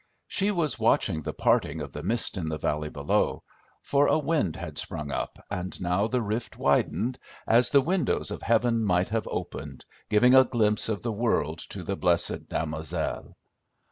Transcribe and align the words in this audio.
She 0.27 0.49
was 0.49 0.79
watching 0.79 1.21
the 1.21 1.31
parting 1.31 1.79
of 1.79 1.91
the 1.91 2.01
mist 2.01 2.35
in 2.35 2.49
the 2.49 2.57
valley 2.57 2.89
below; 2.89 3.43
for 3.83 4.07
a 4.07 4.17
wind 4.17 4.55
had 4.55 4.79
sprung 4.79 5.11
up, 5.11 5.37
and 5.51 5.79
now 5.79 6.07
the 6.07 6.23
rift 6.23 6.57
widened, 6.57 7.19
as 7.45 7.69
the 7.69 7.81
windows 7.81 8.31
of 8.31 8.41
heaven 8.41 8.83
might 8.83 9.09
have 9.09 9.27
opened, 9.29 9.85
giving 10.09 10.33
a 10.33 10.43
glimpse 10.43 10.89
of 10.89 11.03
the 11.03 11.13
world 11.13 11.59
to 11.69 11.83
the 11.83 11.95
"Blessed 11.95 12.49
Damozel." 12.49 13.35